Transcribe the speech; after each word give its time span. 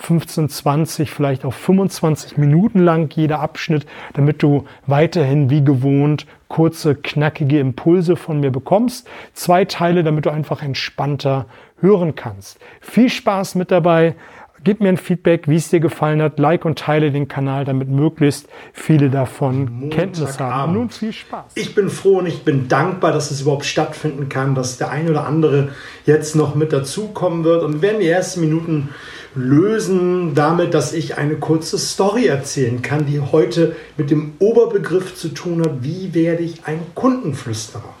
15, 0.00 0.48
20, 0.48 1.10
vielleicht 1.10 1.44
auch 1.44 1.52
25 1.52 2.38
Minuten 2.38 2.80
lang 2.80 3.14
jeder 3.14 3.40
Abschnitt, 3.40 3.86
damit 4.14 4.42
du 4.42 4.64
weiterhin 4.86 5.50
wie 5.50 5.62
gewohnt 5.62 6.26
kurze, 6.48 6.96
knackige 6.96 7.60
Impulse 7.60 8.16
von 8.16 8.40
mir 8.40 8.50
bekommst. 8.50 9.06
Zwei 9.34 9.64
Teile, 9.64 10.02
damit 10.02 10.26
du 10.26 10.30
einfach 10.30 10.62
entspannter 10.62 11.46
hören 11.80 12.14
kannst. 12.14 12.58
Viel 12.80 13.08
Spaß 13.08 13.54
mit 13.54 13.70
dabei. 13.70 14.16
Gib 14.62 14.80
mir 14.80 14.90
ein 14.90 14.98
Feedback, 14.98 15.48
wie 15.48 15.56
es 15.56 15.70
dir 15.70 15.80
gefallen 15.80 16.20
hat. 16.20 16.38
Like 16.38 16.66
und 16.66 16.78
teile 16.78 17.10
den 17.12 17.28
Kanal, 17.28 17.64
damit 17.64 17.88
möglichst 17.88 18.48
viele 18.74 19.08
davon 19.08 19.88
Kenntnis 19.88 20.38
haben. 20.38 20.74
Nun 20.74 20.90
viel 20.90 21.14
Spaß. 21.14 21.52
Ich 21.54 21.74
bin 21.74 21.88
froh 21.88 22.18
und 22.18 22.26
ich 22.26 22.44
bin 22.44 22.68
dankbar, 22.68 23.12
dass 23.12 23.30
es 23.30 23.40
überhaupt 23.40 23.64
stattfinden 23.64 24.28
kann, 24.28 24.54
dass 24.54 24.76
der 24.76 24.90
ein 24.90 25.08
oder 25.08 25.24
andere 25.26 25.70
jetzt 26.04 26.36
noch 26.36 26.54
mit 26.54 26.74
dazukommen 26.74 27.44
wird. 27.44 27.62
Und 27.62 27.74
wir 27.74 27.82
werden 27.82 28.00
die 28.00 28.08
ersten 28.08 28.40
Minuten 28.40 28.90
lösen 29.34 30.34
damit, 30.34 30.74
dass 30.74 30.92
ich 30.92 31.16
eine 31.18 31.36
kurze 31.36 31.78
Story 31.78 32.26
erzählen 32.26 32.82
kann, 32.82 33.06
die 33.06 33.20
heute 33.20 33.76
mit 33.96 34.10
dem 34.10 34.32
Oberbegriff 34.38 35.14
zu 35.14 35.28
tun 35.28 35.62
hat, 35.62 35.82
wie 35.82 36.14
werde 36.14 36.42
ich 36.42 36.64
ein 36.64 36.80
Kundenflüsterer. 36.94 37.94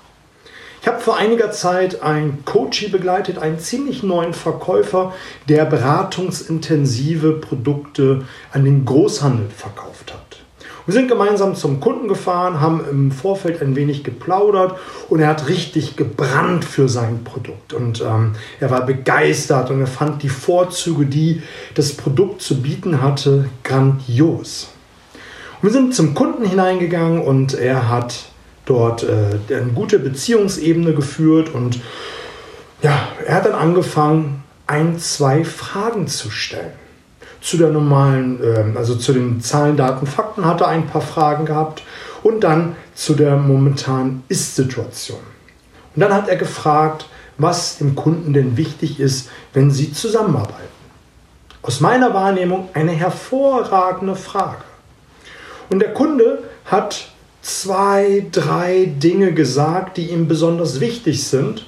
Ich 0.82 0.88
habe 0.88 0.98
vor 0.98 1.18
einiger 1.18 1.50
Zeit 1.50 2.02
einen 2.02 2.42
Coachie 2.46 2.88
begleitet, 2.88 3.38
einen 3.38 3.58
ziemlich 3.58 4.02
neuen 4.02 4.32
Verkäufer, 4.32 5.14
der 5.46 5.66
beratungsintensive 5.66 7.32
Produkte 7.32 8.24
an 8.50 8.64
den 8.64 8.86
Großhandel 8.86 9.50
verkauft 9.54 10.14
hat. 10.14 10.29
Wir 10.86 10.94
sind 10.94 11.08
gemeinsam 11.08 11.54
zum 11.54 11.80
Kunden 11.80 12.08
gefahren, 12.08 12.60
haben 12.60 12.82
im 12.90 13.12
Vorfeld 13.12 13.60
ein 13.60 13.76
wenig 13.76 14.02
geplaudert 14.02 14.78
und 15.08 15.20
er 15.20 15.28
hat 15.28 15.48
richtig 15.48 15.96
gebrannt 15.96 16.64
für 16.64 16.88
sein 16.88 17.22
Produkt. 17.24 17.72
Und 17.72 18.00
ähm, 18.00 18.32
er 18.60 18.70
war 18.70 18.86
begeistert 18.86 19.70
und 19.70 19.80
er 19.80 19.86
fand 19.86 20.22
die 20.22 20.28
Vorzüge, 20.28 21.06
die 21.06 21.42
das 21.74 21.92
Produkt 21.92 22.42
zu 22.42 22.62
bieten 22.62 23.02
hatte, 23.02 23.46
grandios. 23.62 24.68
Und 25.60 25.68
wir 25.68 25.72
sind 25.72 25.94
zum 25.94 26.14
Kunden 26.14 26.44
hineingegangen 26.44 27.22
und 27.22 27.54
er 27.54 27.88
hat 27.88 28.30
dort 28.64 29.02
äh, 29.02 29.54
eine 29.54 29.72
gute 29.72 29.98
Beziehungsebene 29.98 30.94
geführt 30.94 31.54
und 31.54 31.80
ja, 32.82 33.08
er 33.26 33.34
hat 33.34 33.44
dann 33.44 33.52
angefangen, 33.52 34.42
ein, 34.66 34.98
zwei 34.98 35.44
Fragen 35.44 36.06
zu 36.06 36.30
stellen. 36.30 36.72
Zu 37.40 37.56
der 37.56 37.70
normalen, 37.70 38.42
äh, 38.42 38.76
also 38.76 38.96
zu 38.96 39.12
den 39.12 39.40
Zahlen, 39.40 39.76
Daten, 39.76 40.06
Fakten 40.06 40.44
hat 40.44 40.60
er 40.60 40.68
ein 40.68 40.86
paar 40.86 41.00
Fragen 41.00 41.46
gehabt 41.46 41.82
und 42.22 42.44
dann 42.44 42.76
zu 42.94 43.14
der 43.14 43.36
momentanen 43.36 44.22
Ist-Situation. 44.28 45.20
Und 45.94 46.00
dann 46.00 46.12
hat 46.12 46.28
er 46.28 46.36
gefragt, 46.36 47.06
was 47.38 47.78
dem 47.78 47.94
Kunden 47.94 48.32
denn 48.32 48.56
wichtig 48.56 49.00
ist, 49.00 49.30
wenn 49.54 49.70
sie 49.70 49.92
zusammenarbeiten. 49.92 50.68
Aus 51.62 51.80
meiner 51.80 52.14
Wahrnehmung 52.14 52.68
eine 52.74 52.92
hervorragende 52.92 54.16
Frage. 54.16 54.62
Und 55.70 55.80
der 55.80 55.94
Kunde 55.94 56.44
hat 56.64 57.08
zwei, 57.42 58.26
drei 58.32 58.86
Dinge 58.86 59.32
gesagt, 59.32 59.96
die 59.96 60.10
ihm 60.10 60.28
besonders 60.28 60.80
wichtig 60.80 61.26
sind. 61.26 61.66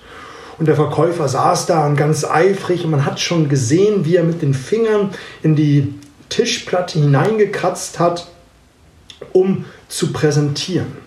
Und 0.62 0.66
der 0.66 0.76
Verkäufer 0.76 1.26
saß 1.26 1.66
da 1.66 1.88
und 1.88 1.96
ganz 1.96 2.24
eifrig 2.24 2.84
und 2.84 2.92
man 2.92 3.04
hat 3.04 3.18
schon 3.18 3.48
gesehen, 3.48 4.04
wie 4.04 4.14
er 4.14 4.22
mit 4.22 4.42
den 4.42 4.54
Fingern 4.54 5.10
in 5.42 5.56
die 5.56 5.92
Tischplatte 6.28 7.00
hineingekratzt 7.00 7.98
hat, 7.98 8.28
um 9.32 9.64
zu 9.88 10.12
präsentieren. 10.12 10.98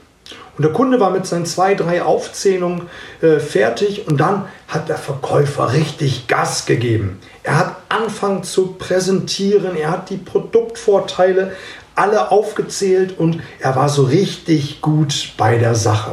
Und 0.58 0.66
der 0.66 0.74
Kunde 0.74 1.00
war 1.00 1.10
mit 1.10 1.26
seinen 1.26 1.46
zwei, 1.46 1.74
drei 1.74 2.04
Aufzählungen 2.04 2.90
äh, 3.22 3.40
fertig 3.40 4.10
und 4.10 4.18
dann 4.18 4.44
hat 4.68 4.90
der 4.90 4.98
Verkäufer 4.98 5.72
richtig 5.72 6.28
Gas 6.28 6.66
gegeben. 6.66 7.20
Er 7.44 7.58
hat 7.58 7.78
angefangen 7.88 8.44
zu 8.44 8.74
präsentieren, 8.74 9.78
er 9.78 9.92
hat 9.92 10.10
die 10.10 10.18
Produktvorteile 10.18 11.54
alle 11.96 12.30
aufgezählt 12.30 13.18
und 13.18 13.42
er 13.62 13.78
war 13.78 13.88
so 13.88 14.04
richtig 14.04 14.82
gut 14.82 15.32
bei 15.38 15.58
der 15.58 15.76
Sache. 15.76 16.12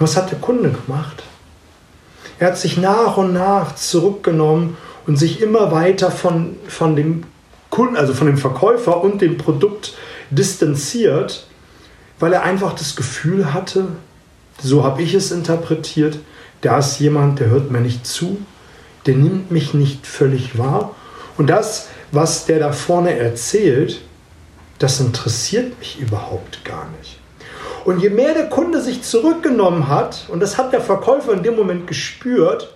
was 0.00 0.16
hat 0.16 0.32
der 0.32 0.40
Kunde 0.40 0.70
gemacht? 0.72 1.22
Er 2.44 2.50
hat 2.50 2.58
sich 2.58 2.76
nach 2.76 3.16
und 3.16 3.32
nach 3.32 3.74
zurückgenommen 3.74 4.76
und 5.06 5.16
sich 5.16 5.40
immer 5.40 5.72
weiter 5.72 6.10
von, 6.10 6.56
von 6.68 6.94
dem 6.94 7.24
Kunden, 7.70 7.96
also 7.96 8.12
von 8.12 8.26
dem 8.26 8.36
Verkäufer 8.36 9.02
und 9.02 9.22
dem 9.22 9.38
Produkt 9.38 9.94
distanziert, 10.28 11.46
weil 12.18 12.34
er 12.34 12.42
einfach 12.42 12.74
das 12.74 12.96
Gefühl 12.96 13.54
hatte, 13.54 13.86
so 14.62 14.84
habe 14.84 15.00
ich 15.00 15.14
es 15.14 15.30
interpretiert, 15.30 16.18
da 16.60 16.80
ist 16.80 17.00
jemand, 17.00 17.40
der 17.40 17.48
hört 17.48 17.70
mir 17.70 17.80
nicht 17.80 18.06
zu, 18.06 18.36
der 19.06 19.14
nimmt 19.14 19.50
mich 19.50 19.72
nicht 19.72 20.06
völlig 20.06 20.58
wahr. 20.58 20.94
Und 21.38 21.46
das, 21.46 21.88
was 22.12 22.44
der 22.44 22.58
da 22.58 22.72
vorne 22.72 23.16
erzählt, 23.16 24.02
das 24.78 25.00
interessiert 25.00 25.78
mich 25.78 25.98
überhaupt 25.98 26.62
gar 26.62 26.90
nicht. 26.98 27.20
Und 27.84 28.00
je 28.00 28.08
mehr 28.08 28.34
der 28.34 28.48
Kunde 28.48 28.80
sich 28.80 29.02
zurückgenommen 29.02 29.88
hat, 29.88 30.26
und 30.28 30.40
das 30.40 30.56
hat 30.56 30.72
der 30.72 30.80
Verkäufer 30.80 31.32
in 31.32 31.42
dem 31.42 31.54
Moment 31.54 31.86
gespürt, 31.86 32.74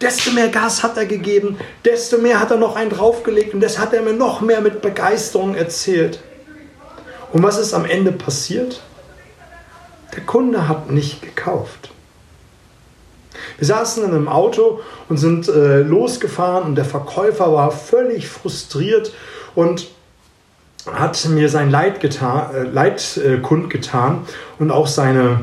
desto 0.00 0.32
mehr 0.32 0.48
Gas 0.48 0.82
hat 0.82 0.96
er 0.96 1.06
gegeben, 1.06 1.58
desto 1.84 2.18
mehr 2.18 2.40
hat 2.40 2.50
er 2.50 2.56
noch 2.58 2.76
einen 2.76 2.90
draufgelegt 2.90 3.54
und 3.54 3.60
das 3.60 3.78
hat 3.78 3.92
er 3.92 4.02
mir 4.02 4.12
noch 4.12 4.40
mehr 4.40 4.60
mit 4.60 4.82
Begeisterung 4.82 5.54
erzählt. 5.54 6.20
Und 7.32 7.42
was 7.42 7.58
ist 7.58 7.74
am 7.74 7.84
Ende 7.84 8.12
passiert? 8.12 8.82
Der 10.14 10.22
Kunde 10.24 10.68
hat 10.68 10.90
nicht 10.90 11.22
gekauft. 11.22 11.90
Wir 13.58 13.66
saßen 13.66 14.04
in 14.04 14.10
einem 14.10 14.28
Auto 14.28 14.80
und 15.08 15.16
sind 15.16 15.48
äh, 15.48 15.80
losgefahren 15.80 16.64
und 16.64 16.74
der 16.74 16.84
Verkäufer 16.84 17.52
war 17.52 17.70
völlig 17.70 18.28
frustriert 18.28 19.12
und 19.54 19.88
hat 20.86 21.28
mir 21.28 21.48
sein 21.48 21.70
Leid, 21.70 22.00
getan, 22.00 22.54
äh, 22.54 22.62
Leid 22.62 23.16
äh, 23.16 23.38
kundgetan 23.38 24.22
und 24.58 24.70
auch 24.70 24.86
seine, 24.86 25.40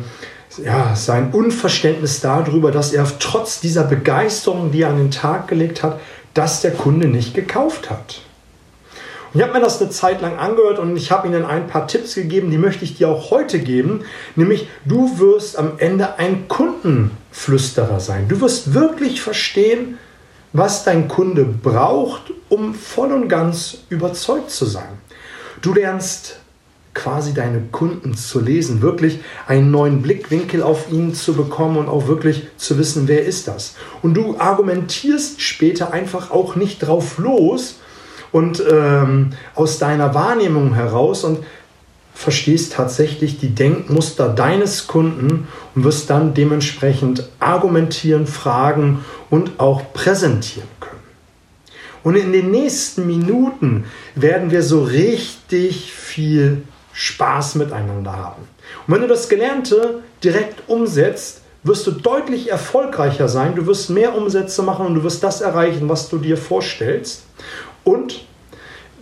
ja, 0.64 0.96
sein 0.96 1.32
Unverständnis 1.32 2.22
darüber, 2.22 2.72
dass 2.72 2.94
er 2.94 3.06
trotz 3.20 3.60
dieser 3.60 3.84
Begeisterung, 3.84 4.72
die 4.72 4.82
er 4.82 4.90
an 4.90 4.98
den 4.98 5.12
Tag 5.12 5.48
gelegt 5.48 5.84
hat, 5.84 6.00
dass 6.34 6.62
der 6.62 6.72
Kunde 6.72 7.08
nicht 7.08 7.34
gekauft 7.34 7.90
hat. 7.90 8.22
Und 9.34 9.42
ich 9.42 9.48
habe 9.48 9.58
mir 9.60 9.64
das 9.64 9.82
eine 9.82 9.90
Zeit 9.90 10.22
lang 10.22 10.38
angehört 10.38 10.80
und 10.80 10.96
ich 10.96 11.12
habe 11.12 11.28
ihnen 11.28 11.46
ein 11.46 11.68
paar 11.68 11.88
Tipps 11.88 12.16
gegeben, 12.16 12.50
die 12.50 12.58
möchte 12.58 12.86
ich 12.86 12.98
dir 12.98 13.10
auch 13.10 13.30
heute 13.30 13.60
geben. 13.60 14.06
Nämlich, 14.36 14.68
du 14.86 15.20
wirst 15.20 15.58
am 15.58 15.74
Ende 15.78 16.18
ein 16.18 16.48
Kundenflüsterer 16.48 18.00
sein. 18.00 18.28
Du 18.28 18.40
wirst 18.42 18.74
wirklich 18.74 19.22
verstehen, 19.22 19.98
was 20.54 20.86
dein 20.86 21.08
Kunde 21.08 21.44
braucht, 21.44 22.32
um 22.50 22.74
voll 22.74 23.12
und 23.12 23.28
ganz 23.28 23.80
überzeugt 23.90 24.50
zu 24.50 24.66
sein. 24.66 24.98
Du 25.62 25.74
lernst 25.74 26.40
quasi 26.94 27.34
deine 27.34 27.62
Kunden 27.72 28.16
zu 28.16 28.40
lesen, 28.40 28.82
wirklich 28.82 29.20
einen 29.46 29.70
neuen 29.70 30.02
Blickwinkel 30.02 30.64
auf 30.64 30.92
ihn 30.92 31.14
zu 31.14 31.36
bekommen 31.36 31.78
und 31.78 31.90
auch 31.90 32.08
wirklich 32.08 32.48
zu 32.58 32.80
wissen, 32.80 33.08
wer 33.08 33.24
ist 33.24 33.48
das. 33.48 33.76
Und 34.02 34.16
du 34.16 34.40
argumentierst 34.40 35.42
später 35.42 35.94
einfach 35.94 36.32
auch 36.32 36.56
nicht 36.56 36.80
drauf 36.80 37.20
los 37.20 37.76
und 38.32 38.64
ähm, 38.68 39.32
aus 39.54 39.78
deiner 39.78 40.16
Wahrnehmung 40.16 40.74
heraus 40.74 41.24
und 41.24 41.40
verstehst 42.16 42.74
tatsächlich 42.74 43.40
die 43.40 43.54
Denkmuster 43.54 44.30
deines 44.30 44.88
Kunden 44.88 45.48
und 45.76 45.84
wirst 45.84 46.10
dann 46.10 46.34
dementsprechend 46.34 47.30
argumentieren, 47.40 48.26
fragen 48.26 49.06
und 49.30 49.60
auch 49.60 49.94
präsentieren 49.94 50.68
können. 50.80 50.97
Und 52.04 52.16
in 52.16 52.32
den 52.32 52.52
nächsten 52.52 53.06
Minuten 53.08 53.86
werden 54.16 54.52
wir 54.52 54.64
so 54.64 54.84
richtig 54.84 55.92
viel 55.92 56.64
Spaß 56.94 57.56
miteinander 57.56 58.16
haben. 58.16 58.48
Und 58.88 58.94
wenn 58.94 59.02
du 59.02 59.08
das 59.08 59.30
Gelernte 59.30 60.04
direkt 60.24 60.68
umsetzt, 60.68 61.42
wirst 61.64 61.86
du 61.86 61.92
deutlich 61.92 62.50
erfolgreicher 62.50 63.28
sein, 63.28 63.56
du 63.56 63.66
wirst 63.68 63.90
mehr 63.90 64.16
Umsätze 64.16 64.64
machen 64.64 64.86
und 64.86 64.96
du 64.96 65.04
wirst 65.04 65.24
das 65.24 65.42
erreichen, 65.42 65.90
was 65.90 66.10
du 66.10 66.18
dir 66.18 66.38
vorstellst. 66.38 67.24
Und 67.84 68.26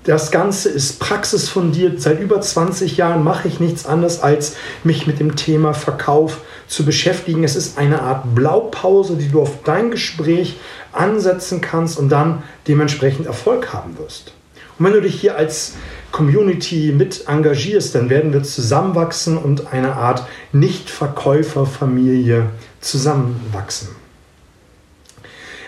das 0.04 0.30
Ganze 0.30 0.70
ist 0.70 1.00
praxisfundiert. 1.00 2.00
Seit 2.00 2.20
über 2.20 2.40
20 2.40 2.98
Jahren 2.98 3.24
mache 3.24 3.48
ich 3.48 3.60
nichts 3.60 3.86
anderes, 3.86 4.22
als 4.22 4.56
mich 4.84 5.08
mit 5.08 5.20
dem 5.20 5.36
Thema 5.36 5.74
Verkauf 5.74 6.42
zu 6.68 6.86
beschäftigen. 6.86 7.44
Es 7.44 7.56
ist 7.56 7.78
eine 7.78 8.02
Art 8.02 8.36
Blaupause, 8.36 9.16
die 9.16 9.30
du 9.30 9.42
auf 9.42 9.64
dein 9.64 9.92
Gespräch 9.92 10.58
ansetzen 10.92 11.62
kannst 11.62 11.98
und 12.00 12.10
dann 12.10 12.44
dementsprechend 12.68 13.28
Erfolg 13.28 13.74
haben 13.74 13.98
wirst. 13.98 14.34
Und 14.78 14.86
wenn 14.86 14.94
du 14.94 15.02
dich 15.02 15.20
hier 15.20 15.38
als 15.38 15.74
Community 16.12 16.94
mit 16.96 17.28
engagierst, 17.28 17.96
dann 17.96 18.10
werden 18.10 18.34
wir 18.34 18.44
zusammenwachsen 18.44 19.38
und 19.38 19.74
eine 19.74 19.94
Art 19.94 20.26
Nicht-Verkäufer-Familie 20.54 22.48
zusammenwachsen. 22.82 23.90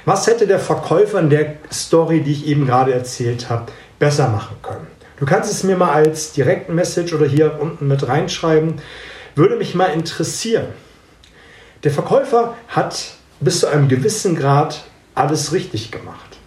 Was 0.06 0.28
hätte 0.28 0.48
der 0.48 0.60
Verkäufer 0.60 1.20
in 1.20 1.30
der 1.30 1.56
Story, 1.72 2.22
die 2.22 2.32
ich 2.32 2.48
eben 2.48 2.66
gerade 2.66 2.94
erzählt 2.94 3.50
habe, 3.50 3.72
besser 4.00 4.30
machen 4.30 4.56
können? 4.62 4.88
Du 5.20 5.26
kannst 5.26 5.52
es 5.52 5.64
mir 5.64 5.76
mal 5.76 5.92
als 5.92 6.32
Direktmessage 6.32 7.14
oder 7.14 7.26
hier 7.26 7.58
unten 7.60 7.88
mit 7.88 8.08
reinschreiben. 8.08 8.76
Würde 9.36 9.58
mich 9.58 9.76
mal 9.76 9.88
interessieren. 9.88 10.68
Der 11.84 11.92
Verkäufer 11.92 12.56
hat 12.68 13.14
bis 13.40 13.60
zu 13.60 13.68
einem 13.68 13.88
gewissen 13.88 14.36
Grad 14.36 14.84
alles 15.16 15.52
richtig 15.54 15.92
gemacht. 15.92 16.38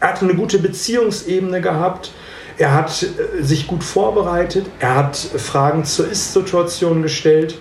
Er 0.00 0.08
hat 0.08 0.22
eine 0.22 0.34
gute 0.34 0.58
Beziehungsebene 0.58 1.60
gehabt. 1.60 2.12
Er 2.58 2.74
hat 2.74 3.02
äh, 3.02 3.42
sich 3.42 3.66
gut 3.66 3.84
vorbereitet. 3.84 4.66
Er 4.80 4.94
hat 4.96 5.16
Fragen 5.16 5.84
zur 5.84 6.08
Ist-Situation 6.08 7.02
gestellt. 7.02 7.58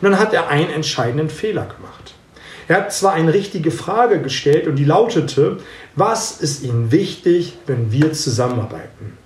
Und 0.00 0.10
dann 0.10 0.18
hat 0.18 0.32
er 0.32 0.48
einen 0.48 0.70
entscheidenden 0.70 1.30
Fehler 1.30 1.66
gemacht. 1.66 2.14
Er 2.68 2.76
hat 2.76 2.92
zwar 2.92 3.12
eine 3.12 3.34
richtige 3.34 3.70
Frage 3.70 4.20
gestellt 4.20 4.66
und 4.68 4.76
die 4.76 4.84
lautete, 4.84 5.58
was 5.96 6.40
ist 6.40 6.62
Ihnen 6.62 6.92
wichtig, 6.92 7.58
wenn 7.66 7.90
wir 7.90 8.12
zusammenarbeiten? 8.12 9.18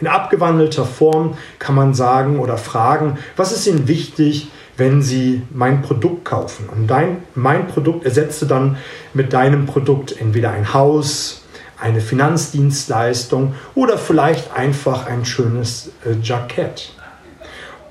In 0.00 0.06
abgewandelter 0.06 0.86
Form 0.86 1.36
kann 1.58 1.74
man 1.74 1.94
sagen 1.94 2.38
oder 2.38 2.56
fragen, 2.56 3.18
was 3.36 3.52
ist 3.52 3.66
Ihnen 3.66 3.88
wichtig, 3.88 4.48
wenn 4.80 5.02
Sie 5.02 5.42
mein 5.54 5.82
Produkt 5.82 6.24
kaufen? 6.24 6.68
Und 6.68 6.88
dein, 6.88 7.22
mein 7.36 7.68
Produkt 7.68 8.04
ersetzte 8.04 8.46
dann 8.46 8.78
mit 9.14 9.32
deinem 9.32 9.66
Produkt 9.66 10.20
entweder 10.20 10.50
ein 10.50 10.74
Haus, 10.74 11.44
eine 11.78 12.00
Finanzdienstleistung 12.00 13.54
oder 13.76 13.96
vielleicht 13.96 14.52
einfach 14.52 15.06
ein 15.06 15.24
schönes 15.24 15.92
äh, 16.04 16.16
Jackett. 16.20 16.92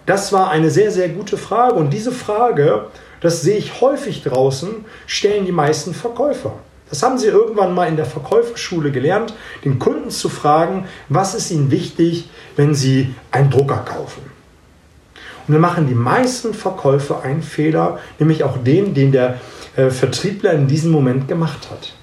Das 0.06 0.34
war 0.34 0.50
eine 0.50 0.70
sehr, 0.70 0.92
sehr 0.92 1.08
gute 1.08 1.38
Frage 1.38 1.76
und 1.76 1.94
diese 1.94 2.12
Frage 2.12 2.88
das 3.22 3.42
sehe 3.42 3.58
ich 3.58 3.82
häufig 3.82 4.24
draußen, 4.24 4.86
stellen 5.06 5.46
die 5.46 5.52
meisten 5.52 5.94
Verkäufer. 5.94 6.54
Das 6.90 7.04
haben 7.04 7.18
sie 7.20 7.28
irgendwann 7.28 7.76
mal 7.76 7.88
in 7.88 7.98
der 7.98 8.06
Verkäuferschule 8.06 8.92
gelernt, 8.92 9.34
den 9.64 9.78
Kunden 9.78 10.10
zu 10.10 10.30
fragen, 10.30 10.88
was 11.08 11.36
ist 11.36 11.52
ihnen 11.52 11.70
wichtig, 11.70 12.30
wenn 12.56 12.74
sie 12.74 13.14
einen 13.32 13.52
Drucker 13.52 13.78
kaufen. 13.78 14.39
Und 15.50 15.54
dann 15.54 15.62
machen 15.62 15.88
die 15.88 15.96
meisten 15.96 16.54
Verkäufer 16.54 17.24
einen 17.24 17.42
Fehler, 17.42 17.98
nämlich 18.20 18.44
auch 18.44 18.58
den, 18.64 18.94
den 18.94 19.12
der 19.12 19.40
äh, 19.76 19.90
Vertriebler 19.90 20.54
in 20.54 20.68
diesem 20.68 20.92
Moment 20.92 21.28
gemacht 21.28 21.72
hat. 21.72 21.94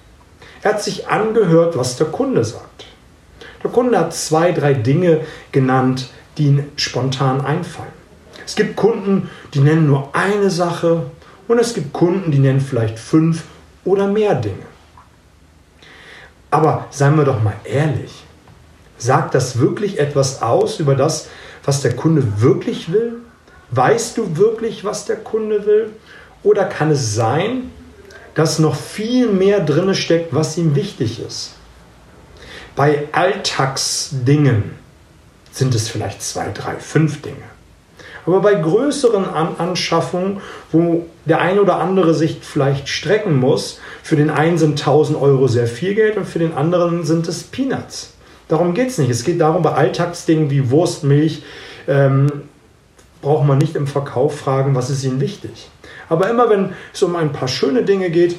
Er 0.63 0.73
hat 0.73 0.83
sich 0.83 1.07
angehört, 1.07 1.79
was 1.79 1.97
der 1.97 2.09
Kunde 2.09 2.43
sagt. 2.43 2.87
Der 3.63 3.71
Kunde 3.71 4.01
hat 4.01 4.13
zwei, 4.13 4.51
drei 4.51 4.75
Dinge 4.75 5.21
genannt, 5.53 6.11
die 6.37 6.47
ihm 6.49 6.65
spontan 6.75 7.41
einfallen. 7.41 7.93
Es 8.45 8.57
gibt 8.57 8.75
Kunden, 8.75 9.31
die 9.55 9.61
nennen 9.61 9.87
nur 9.87 10.09
eine 10.13 10.51
Sache 10.51 11.05
und 11.47 11.61
es 11.61 11.73
gibt 11.73 11.93
Kunden, 11.93 12.33
die 12.33 12.41
nennen 12.41 12.61
vielleicht 12.61 12.99
fünf 12.99 13.45
oder 13.85 14.09
mehr 14.09 14.35
Dinge. 14.35 14.67
Aber 16.51 16.87
seien 16.91 17.17
wir 17.17 17.25
doch 17.25 17.41
mal 17.41 17.55
ehrlich, 17.63 18.25
sagt 18.99 19.37
das 19.37 19.61
wirklich 19.61 20.01
etwas 20.01 20.43
aus 20.43 20.81
über 20.81 20.97
das, 20.97 21.29
was 21.65 21.83
der 21.83 21.95
Kunde 21.95 22.41
wirklich 22.41 22.93
will? 22.93 23.21
Weißt 23.71 24.17
du 24.17 24.37
wirklich, 24.37 24.85
was 24.85 25.07
der 25.07 25.17
Kunde 25.17 25.67
will? 25.67 25.91
Oder 26.43 26.65
kann 26.65 26.91
es 26.91 27.15
sein, 27.15 27.71
dass 28.35 28.59
noch 28.59 28.77
viel 28.77 29.29
mehr 29.29 29.61
drin 29.61 29.95
steckt, 29.95 30.35
was 30.35 30.57
ihm 30.57 30.75
wichtig 30.75 31.21
ist? 31.21 31.53
Bei 32.77 33.09
Alltagsdingen 33.13 34.75
sind 35.51 35.75
es 35.75 35.89
vielleicht 35.89 36.23
zwei, 36.23 36.51
drei, 36.53 36.77
fünf 36.77 37.23
Dinge. 37.23 37.37
Aber 38.27 38.41
bei 38.41 38.55
größeren 38.55 39.25
An 39.25 39.57
Anschaffungen, 39.57 40.41
wo 40.73 41.07
der 41.25 41.41
eine 41.41 41.63
oder 41.63 41.79
andere 41.79 42.13
sich 42.13 42.39
vielleicht 42.43 42.89
strecken 42.89 43.37
muss, 43.37 43.81
für 44.03 44.17
den 44.17 44.31
einen 44.31 44.59
sind 44.59 44.81
1000 44.81 45.21
Euro 45.21 45.47
sehr 45.47 45.67
viel 45.67 45.95
Geld 45.95 46.17
und 46.17 46.27
für 46.27 46.41
den 46.41 46.53
anderen 46.53 47.05
sind 47.05 47.29
es 47.29 47.45
Peanuts. 47.45 48.13
Darum 48.49 48.75
geht 48.75 48.91
es 48.91 48.99
nicht. 48.99 49.11
Es 49.11 49.25
geht 49.25 49.41
darum, 49.41 49.63
bei 49.63 49.73
Alltagsdingen 49.73 50.51
wie 50.51 50.71
Wurst, 50.71 51.05
Milch, 51.05 51.43
ähm, 51.89 52.31
braucht 53.23 53.47
man 53.47 53.59
nicht 53.59 53.77
im 53.77 53.87
Verkauf 53.87 54.39
fragen, 54.39 54.75
was 54.75 54.91
ist 54.91 55.05
ihnen 55.05 55.21
wichtig. 55.21 55.69
Aber 56.09 56.31
immer 56.31 56.49
wenn 56.49 56.73
es 56.93 57.03
um 57.03 57.17
ein 57.17 57.33
paar 57.33 57.49
schöne 57.49 57.83
Dinge 57.83 58.11
geht, 58.11 58.37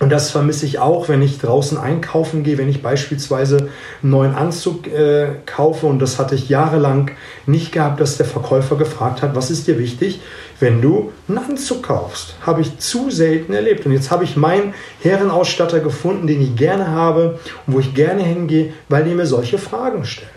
und 0.00 0.08
das 0.08 0.30
vermisse 0.30 0.64
ich 0.64 0.78
auch, 0.78 1.10
wenn 1.10 1.20
ich 1.20 1.40
draußen 1.40 1.76
einkaufen 1.76 2.42
gehe, 2.42 2.56
wenn 2.56 2.70
ich 2.70 2.80
beispielsweise 2.80 3.68
einen 4.02 4.10
neuen 4.10 4.34
Anzug 4.34 4.86
äh, 4.86 5.28
kaufe. 5.44 5.86
Und 5.86 5.98
das 5.98 6.18
hatte 6.18 6.34
ich 6.34 6.48
jahrelang 6.48 7.10
nicht 7.44 7.70
gehabt, 7.70 8.00
dass 8.00 8.16
der 8.16 8.24
Verkäufer 8.24 8.76
gefragt 8.76 9.20
hat, 9.20 9.34
was 9.34 9.50
ist 9.50 9.66
dir 9.66 9.78
wichtig, 9.78 10.22
wenn 10.58 10.80
du 10.80 11.12
einen 11.28 11.36
Anzug 11.36 11.82
kaufst. 11.82 12.34
Habe 12.46 12.62
ich 12.62 12.78
zu 12.78 13.10
selten 13.10 13.52
erlebt. 13.52 13.84
Und 13.84 13.92
jetzt 13.92 14.10
habe 14.10 14.24
ich 14.24 14.38
meinen 14.38 14.72
Herrenausstatter 15.02 15.80
gefunden, 15.80 16.26
den 16.26 16.40
ich 16.40 16.56
gerne 16.56 16.88
habe 16.88 17.38
und 17.66 17.74
wo 17.74 17.78
ich 17.78 17.94
gerne 17.94 18.22
hingehe, 18.22 18.72
weil 18.88 19.04
der 19.04 19.14
mir 19.14 19.26
solche 19.26 19.58
Fragen 19.58 20.06
stellt. 20.06 20.29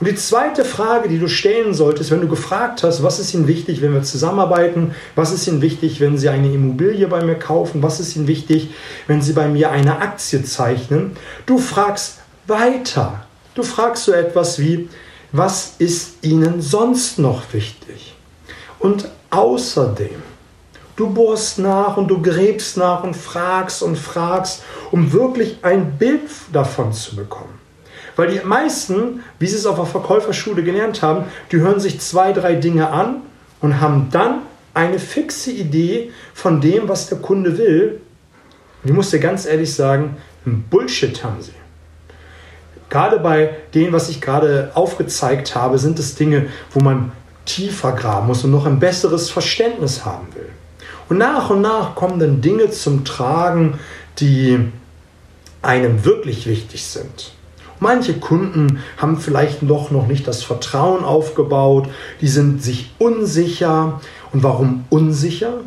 Und 0.00 0.08
die 0.08 0.16
zweite 0.16 0.64
Frage, 0.64 1.08
die 1.08 1.18
du 1.18 1.28
stellen 1.28 1.72
solltest, 1.72 2.10
wenn 2.10 2.20
du 2.20 2.28
gefragt 2.28 2.82
hast, 2.82 3.02
was 3.02 3.20
ist 3.20 3.32
Ihnen 3.32 3.46
wichtig, 3.46 3.80
wenn 3.80 3.94
wir 3.94 4.02
zusammenarbeiten, 4.02 4.94
was 5.14 5.32
ist 5.32 5.46
Ihnen 5.46 5.62
wichtig, 5.62 6.00
wenn 6.00 6.18
Sie 6.18 6.28
eine 6.28 6.52
Immobilie 6.52 7.06
bei 7.06 7.22
mir 7.22 7.36
kaufen, 7.36 7.82
was 7.82 8.00
ist 8.00 8.16
Ihnen 8.16 8.26
wichtig, 8.26 8.70
wenn 9.06 9.22
Sie 9.22 9.32
bei 9.32 9.46
mir 9.48 9.70
eine 9.70 9.98
Aktie 9.98 10.42
zeichnen, 10.42 11.16
du 11.46 11.58
fragst 11.58 12.18
weiter. 12.46 13.24
Du 13.54 13.62
fragst 13.62 14.04
so 14.04 14.12
etwas 14.12 14.58
wie, 14.58 14.88
was 15.30 15.74
ist 15.78 16.24
Ihnen 16.24 16.60
sonst 16.60 17.18
noch 17.18 17.52
wichtig? 17.52 18.14
Und 18.80 19.08
außerdem, 19.30 20.22
du 20.96 21.10
bohrst 21.10 21.58
nach 21.58 21.96
und 21.96 22.08
du 22.08 22.20
gräbst 22.20 22.76
nach 22.76 23.04
und 23.04 23.14
fragst 23.14 23.82
und 23.82 23.96
fragst, 23.96 24.62
um 24.90 25.12
wirklich 25.12 25.58
ein 25.62 25.98
Bild 25.98 26.28
davon 26.52 26.92
zu 26.92 27.16
bekommen. 27.16 27.63
Weil 28.16 28.28
die 28.28 28.40
meisten, 28.44 29.22
wie 29.38 29.46
sie 29.46 29.56
es 29.56 29.66
auf 29.66 29.76
der 29.76 29.86
Verkäuferschule 29.86 30.62
gelernt 30.62 31.02
haben, 31.02 31.24
die 31.50 31.58
hören 31.58 31.80
sich 31.80 32.00
zwei, 32.00 32.32
drei 32.32 32.54
Dinge 32.54 32.90
an 32.90 33.22
und 33.60 33.80
haben 33.80 34.08
dann 34.10 34.42
eine 34.72 34.98
fixe 34.98 35.50
Idee 35.50 36.12
von 36.32 36.60
dem, 36.60 36.88
was 36.88 37.08
der 37.08 37.18
Kunde 37.18 37.58
will. 37.58 38.00
Und 38.82 38.90
ich 38.90 38.94
muss 38.94 39.10
dir 39.10 39.20
ganz 39.20 39.46
ehrlich 39.46 39.74
sagen, 39.74 40.16
Bullshit 40.44 41.24
haben 41.24 41.40
sie. 41.40 41.52
Gerade 42.90 43.18
bei 43.18 43.56
denen, 43.72 43.92
was 43.92 44.08
ich 44.08 44.20
gerade 44.20 44.70
aufgezeigt 44.74 45.54
habe, 45.54 45.78
sind 45.78 45.98
es 45.98 46.14
Dinge, 46.14 46.46
wo 46.70 46.80
man 46.80 47.12
tiefer 47.44 47.92
graben 47.92 48.28
muss 48.28 48.44
und 48.44 48.50
noch 48.50 48.66
ein 48.66 48.78
besseres 48.78 49.30
Verständnis 49.30 50.04
haben 50.04 50.26
will. 50.34 50.48
Und 51.08 51.18
nach 51.18 51.50
und 51.50 51.60
nach 51.60 51.94
kommen 51.94 52.18
dann 52.18 52.40
Dinge 52.40 52.70
zum 52.70 53.04
Tragen, 53.04 53.78
die 54.18 54.70
einem 55.60 56.04
wirklich 56.04 56.46
wichtig 56.46 56.84
sind. 56.84 57.33
Manche 57.84 58.14
Kunden 58.14 58.78
haben 58.96 59.18
vielleicht 59.18 59.58
doch 59.60 59.90
noch 59.90 60.06
nicht 60.06 60.26
das 60.26 60.42
Vertrauen 60.42 61.04
aufgebaut, 61.04 61.86
die 62.22 62.28
sind 62.28 62.62
sich 62.62 62.94
unsicher. 62.98 64.00
Und 64.32 64.42
warum 64.42 64.86
unsicher? 64.88 65.58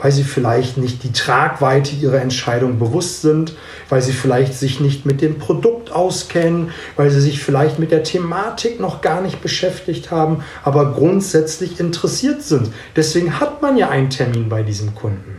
Weil 0.00 0.10
sie 0.10 0.24
vielleicht 0.24 0.78
nicht 0.78 1.04
die 1.04 1.12
Tragweite 1.12 1.94
ihrer 1.94 2.20
Entscheidung 2.20 2.80
bewusst 2.80 3.22
sind, 3.22 3.54
weil 3.88 4.02
sie 4.02 4.10
vielleicht 4.10 4.54
sich 4.54 4.80
nicht 4.80 5.06
mit 5.06 5.22
dem 5.22 5.38
Produkt 5.38 5.92
auskennen, 5.92 6.70
weil 6.96 7.10
sie 7.10 7.20
sich 7.20 7.40
vielleicht 7.40 7.78
mit 7.78 7.92
der 7.92 8.02
Thematik 8.02 8.80
noch 8.80 9.00
gar 9.00 9.20
nicht 9.20 9.40
beschäftigt 9.40 10.10
haben, 10.10 10.42
aber 10.64 10.92
grundsätzlich 10.92 11.78
interessiert 11.78 12.42
sind. 12.42 12.70
Deswegen 12.96 13.38
hat 13.38 13.62
man 13.62 13.76
ja 13.76 13.90
einen 13.90 14.10
Termin 14.10 14.48
bei 14.48 14.64
diesem 14.64 14.92
Kunden. 14.96 15.35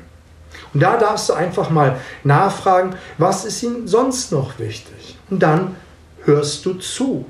Und 0.74 0.82
da 0.82 0.98
darfst 0.98 1.30
du 1.30 1.34
einfach 1.34 1.70
mal 1.70 1.98
nachfragen, 2.24 2.96
was 3.18 3.46
ist 3.46 3.64
ihnen 3.64 3.88
sonst 3.88 4.32
noch 4.32 4.60
wichtig? 4.60 5.18
und 5.30 5.44
dann 5.44 5.76
hörst 6.24 6.66
du 6.66 6.74
zu. 6.74 7.26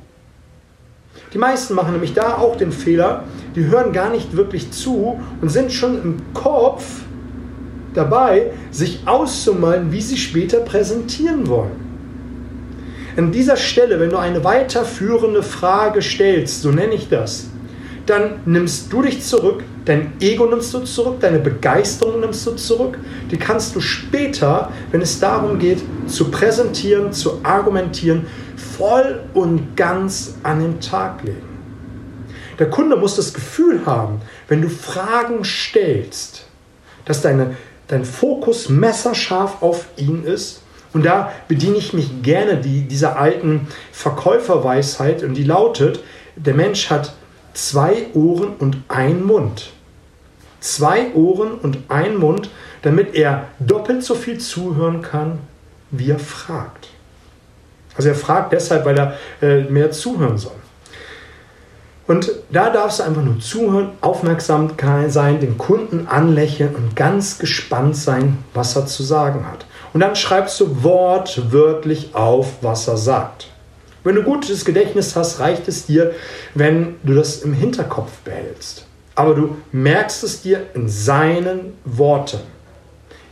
Die 1.33 1.37
meisten 1.37 1.73
machen 1.73 1.91
nämlich 1.91 2.13
da 2.13 2.37
auch 2.37 2.55
den 2.55 2.71
Fehler, 2.71 3.23
die 3.55 3.65
hören 3.65 3.91
gar 3.91 4.09
nicht 4.09 4.35
wirklich 4.35 4.71
zu 4.71 5.19
und 5.41 5.49
sind 5.49 5.73
schon 5.73 6.01
im 6.01 6.33
Kopf 6.33 6.83
dabei, 7.93 8.51
sich 8.71 9.01
auszumalen, 9.05 9.91
wie 9.91 10.01
sie 10.01 10.17
später 10.17 10.59
präsentieren 10.59 11.47
wollen. 11.47 11.87
An 13.17 13.31
dieser 13.31 13.57
Stelle, 13.57 13.99
wenn 13.99 14.11
du 14.11 14.17
eine 14.17 14.43
weiterführende 14.43 15.41
Frage 15.41 16.03
stellst, 16.03 16.61
so 16.61 16.71
nenne 16.71 16.93
ich 16.93 17.09
das, 17.09 17.47
dann 18.05 18.41
nimmst 18.45 18.93
du 18.93 19.01
dich 19.01 19.23
zurück, 19.23 19.63
dein 19.87 20.13
Ego 20.19 20.45
nimmst 20.45 20.73
du 20.73 20.79
zurück, 20.79 21.19
deine 21.19 21.39
Begeisterung 21.39 22.19
nimmst 22.19 22.45
du 22.45 22.51
zurück. 22.51 22.99
Die 23.31 23.37
kannst 23.37 23.75
du 23.75 23.79
später, 23.79 24.71
wenn 24.91 25.01
es 25.01 25.19
darum 25.19 25.57
geht, 25.59 25.81
zu 26.07 26.29
präsentieren, 26.29 27.13
zu 27.13 27.39
argumentieren, 27.43 28.27
voll 28.55 29.21
und 29.33 29.75
ganz 29.75 30.35
an 30.43 30.59
den 30.59 30.79
Tag 30.81 31.23
legen. 31.23 31.57
Der 32.59 32.69
Kunde 32.69 32.95
muss 32.95 33.15
das 33.15 33.33
Gefühl 33.33 33.85
haben, 33.85 34.21
wenn 34.47 34.61
du 34.61 34.69
Fragen 34.69 35.45
stellst, 35.45 36.45
dass 37.05 37.21
deine, 37.21 37.55
dein 37.87 38.03
Fokus 38.03 38.67
messerscharf 38.67 39.61
auf 39.61 39.85
ihn 39.95 40.23
ist 40.23 40.61
Und 40.93 41.05
da 41.05 41.31
bediene 41.47 41.77
ich 41.77 41.93
mich 41.93 42.23
gerne 42.23 42.57
die, 42.57 42.81
dieser 42.87 43.19
alten 43.19 43.67
Verkäuferweisheit 43.91 45.21
und 45.21 45.35
die 45.35 45.43
lautet, 45.43 45.99
der 46.35 46.55
Mensch 46.55 46.89
hat 46.89 47.13
zwei 47.53 48.07
Ohren 48.13 48.55
und 48.57 48.77
ein 48.87 49.23
Mund. 49.23 49.73
Zwei 50.59 51.13
Ohren 51.13 51.53
und 51.53 51.77
ein 51.89 52.17
Mund, 52.17 52.49
damit 52.81 53.15
er 53.15 53.45
doppelt 53.59 54.03
so 54.03 54.15
viel 54.15 54.39
zuhören 54.39 55.01
kann, 55.01 55.39
wie 55.91 56.11
er 56.11 56.19
fragt. 56.19 56.89
Also 57.95 58.09
er 58.09 58.15
fragt 58.15 58.53
deshalb, 58.53 58.85
weil 58.85 58.97
er 58.97 59.17
äh, 59.41 59.63
mehr 59.63 59.91
zuhören 59.91 60.37
soll. 60.37 60.51
Und 62.07 62.31
da 62.51 62.69
darfst 62.69 62.99
du 62.99 63.03
einfach 63.03 63.21
nur 63.21 63.39
zuhören, 63.39 63.89
aufmerksam 63.99 64.71
sein, 65.09 65.41
den 65.41 65.57
Kunden 65.57 66.07
anlächeln 66.07 66.73
und 66.73 66.95
ganz 66.95 67.37
gespannt 67.37 67.97
sein, 67.97 68.37
was 68.53 68.75
er 68.77 68.85
zu 68.85 69.03
sagen 69.03 69.45
hat. 69.45 69.65
Und 69.93 69.99
dann 69.99 70.15
schreibst 70.15 70.59
du 70.61 70.83
wortwörtlich 70.83 72.15
auf, 72.15 72.53
was 72.61 72.87
er 72.87 72.97
sagt. 72.97 73.49
Wenn 74.05 74.15
du 74.15 74.23
gutes 74.23 74.63
Gedächtnis 74.63 75.17
hast, 75.17 75.41
reicht 75.41 75.67
es 75.67 75.85
dir, 75.85 76.13
wenn 76.53 76.95
du 77.03 77.13
das 77.13 77.41
im 77.41 77.53
Hinterkopf 77.53 78.11
behältst. 78.23 78.86
Aber 79.17 79.33
du 79.33 79.57
merkst 79.71 80.23
es 80.23 80.43
dir 80.43 80.67
in 80.75 80.87
seinen 80.87 81.73
Worten. 81.85 82.37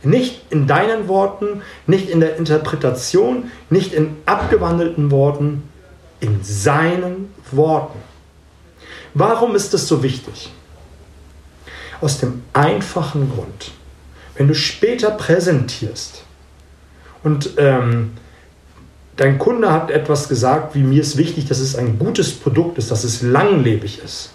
Nicht 0.02 0.42
in 0.50 0.66
deinen 0.66 1.06
Worten, 1.06 1.62
nicht 1.86 2.10
in 2.10 2.18
der 2.18 2.36
Interpretation, 2.38 3.52
nicht 3.70 3.92
in 3.92 4.16
abgewandelten 4.26 5.12
Worten, 5.12 5.62
in 6.18 6.42
seinen 6.42 7.32
Worten. 7.52 8.00
Warum 9.14 9.54
ist 9.54 9.74
das 9.74 9.86
so 9.86 10.02
wichtig? 10.02 10.50
Aus 12.00 12.18
dem 12.18 12.42
einfachen 12.52 13.30
Grund, 13.32 13.70
wenn 14.34 14.48
du 14.48 14.56
später 14.56 15.12
präsentierst 15.12 16.24
und 17.22 17.50
ähm, 17.58 18.14
dein 19.14 19.38
Kunde 19.38 19.70
hat 19.70 19.92
etwas 19.92 20.28
gesagt, 20.28 20.74
wie 20.74 20.82
mir 20.82 21.00
ist 21.00 21.16
wichtig, 21.16 21.46
dass 21.46 21.60
es 21.60 21.76
ein 21.76 21.96
gutes 21.96 22.32
Produkt 22.32 22.76
ist, 22.76 22.90
dass 22.90 23.04
es 23.04 23.22
langlebig 23.22 24.00
ist. 24.04 24.32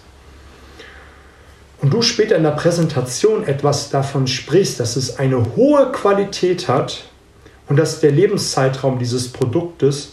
Und 1.82 1.92
du 1.92 2.00
später 2.00 2.36
in 2.36 2.44
der 2.44 2.52
Präsentation 2.52 3.44
etwas 3.44 3.90
davon 3.90 4.28
sprichst, 4.28 4.78
dass 4.78 4.94
es 4.94 5.18
eine 5.18 5.56
hohe 5.56 5.90
Qualität 5.90 6.68
hat 6.68 7.04
und 7.68 7.76
dass 7.76 7.98
der 8.00 8.12
Lebenszeitraum 8.12 9.00
dieses 9.00 9.32
Produktes 9.32 10.12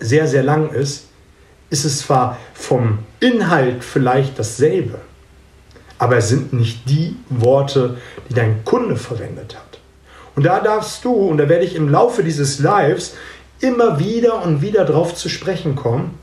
sehr, 0.00 0.28
sehr 0.28 0.42
lang 0.42 0.70
ist, 0.70 1.06
ist 1.70 1.84
es 1.84 2.00
zwar 2.00 2.38
vom 2.52 2.98
Inhalt 3.20 3.82
vielleicht 3.82 4.38
dasselbe, 4.38 4.98
aber 5.98 6.18
es 6.18 6.28
sind 6.28 6.52
nicht 6.52 6.88
die 6.88 7.16
Worte, 7.30 7.96
die 8.28 8.34
dein 8.34 8.62
Kunde 8.64 8.96
verwendet 8.96 9.56
hat. 9.56 9.78
Und 10.36 10.44
da 10.44 10.60
darfst 10.60 11.04
du, 11.04 11.12
und 11.12 11.38
da 11.38 11.48
werde 11.48 11.64
ich 11.64 11.74
im 11.74 11.88
Laufe 11.88 12.22
dieses 12.22 12.58
Lives 12.58 13.14
immer 13.60 13.98
wieder 13.98 14.42
und 14.42 14.60
wieder 14.60 14.84
drauf 14.84 15.14
zu 15.14 15.28
sprechen 15.30 15.74
kommen, 15.74 16.18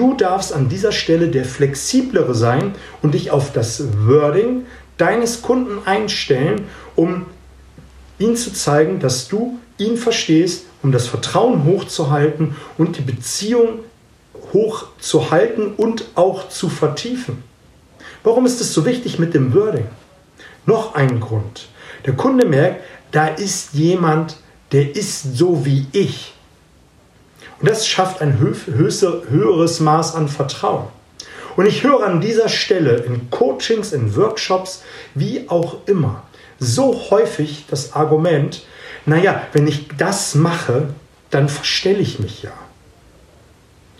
du 0.00 0.14
darfst 0.14 0.54
an 0.54 0.70
dieser 0.70 0.92
Stelle 0.92 1.28
der 1.28 1.44
flexiblere 1.44 2.34
sein 2.34 2.74
und 3.02 3.12
dich 3.12 3.30
auf 3.30 3.52
das 3.52 3.84
Wording 4.06 4.64
deines 4.96 5.42
Kunden 5.42 5.86
einstellen, 5.86 6.62
um 6.96 7.26
ihm 8.18 8.34
zu 8.34 8.50
zeigen, 8.54 8.98
dass 8.98 9.28
du 9.28 9.58
ihn 9.76 9.98
verstehst, 9.98 10.64
um 10.82 10.90
das 10.90 11.06
Vertrauen 11.06 11.64
hochzuhalten 11.64 12.56
und 12.78 12.96
die 12.96 13.02
Beziehung 13.02 13.80
hoch 14.54 14.86
zu 14.98 15.30
halten 15.30 15.74
und 15.76 16.06
auch 16.14 16.48
zu 16.48 16.70
vertiefen. 16.70 17.42
Warum 18.24 18.46
ist 18.46 18.60
es 18.62 18.72
so 18.72 18.86
wichtig 18.86 19.18
mit 19.18 19.34
dem 19.34 19.52
Wording? 19.54 19.86
Noch 20.64 20.94
ein 20.94 21.20
Grund. 21.20 21.68
Der 22.06 22.14
Kunde 22.14 22.46
merkt, 22.46 22.82
da 23.12 23.26
ist 23.28 23.74
jemand, 23.74 24.38
der 24.72 24.96
ist 24.96 25.36
so 25.36 25.66
wie 25.66 25.86
ich. 25.92 26.32
Und 27.60 27.68
das 27.68 27.86
schafft 27.86 28.22
ein 28.22 28.38
höheres 28.38 29.80
Maß 29.80 30.14
an 30.14 30.28
Vertrauen. 30.28 30.88
Und 31.56 31.66
ich 31.66 31.82
höre 31.84 32.04
an 32.04 32.20
dieser 32.20 32.48
Stelle 32.48 32.96
in 32.98 33.28
Coachings, 33.30 33.92
in 33.92 34.16
Workshops, 34.16 34.82
wie 35.14 35.48
auch 35.48 35.86
immer, 35.86 36.22
so 36.58 37.10
häufig 37.10 37.66
das 37.68 37.92
Argument, 37.92 38.62
naja, 39.04 39.42
wenn 39.52 39.66
ich 39.66 39.88
das 39.98 40.34
mache, 40.34 40.88
dann 41.30 41.48
verstelle 41.48 41.98
ich 41.98 42.18
mich 42.18 42.42
ja. 42.42 42.52